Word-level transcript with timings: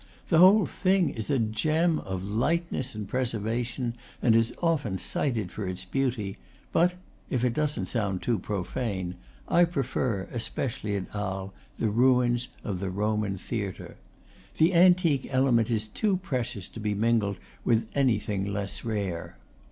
The 0.29 0.39
whole 0.39 0.65
thing 0.65 1.11
is 1.11 1.29
a 1.29 1.37
gem 1.37 1.99
of 1.99 2.27
lightness 2.27 2.95
and 2.95 3.07
preserva 3.07 3.63
tion, 3.63 3.93
and 4.19 4.35
is 4.35 4.51
often 4.59 4.97
cited 4.97 5.51
for 5.51 5.67
its 5.67 5.85
beauty; 5.85 6.39
but 6.71 6.95
if 7.29 7.43
it 7.45 7.53
doesn't 7.53 7.85
sound 7.85 8.19
too 8.23 8.39
profane 8.39 9.13
I 9.47 9.63
prefer, 9.65 10.27
especially 10.31 10.95
at 10.95 11.15
Arles, 11.15 11.51
the 11.77 11.91
ruins 11.91 12.47
of 12.63 12.79
the 12.79 12.89
Roman 12.89 13.37
theatre. 13.37 13.95
The 14.57 14.73
antique 14.73 15.27
element 15.29 15.69
is 15.69 15.87
too 15.87 16.17
precious 16.17 16.67
to 16.69 16.79
be 16.79 16.95
mingled 16.95 17.37
with 17.63 17.87
anything 17.93 18.51
less 18.51 18.83
rare. 18.83 19.37